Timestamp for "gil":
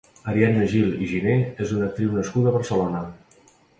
0.71-0.95